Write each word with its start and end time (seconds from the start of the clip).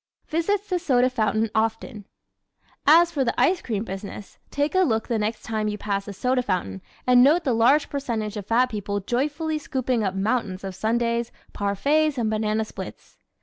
Visits 0.29 0.67
the 0.67 0.79
Soda 0.79 1.11
Fountain 1.11 1.51
Often¶ 1.53 1.97
As 2.87 3.11
for 3.11 3.23
the 3.23 3.39
ice 3.39 3.61
cream 3.61 3.83
business, 3.83 4.39
take 4.49 4.73
a 4.73 4.79
look 4.79 5.07
the 5.07 5.19
next 5.19 5.43
time 5.43 5.67
you 5.67 5.77
pass 5.77 6.07
a 6.07 6.13
soda 6.13 6.41
fountain 6.41 6.81
and 7.05 7.21
note 7.21 7.43
the 7.43 7.53
large 7.53 7.87
percentage 7.87 8.35
of 8.35 8.47
fat 8.47 8.71
people 8.71 8.99
joyfully 8.99 9.59
scooping 9.59 10.03
up 10.03 10.15
mountains 10.15 10.63
of 10.63 10.73
sundaes, 10.73 11.31
parfaits 11.53 12.17
and 12.17 12.31
banana 12.31 12.65
splits. 12.65 13.19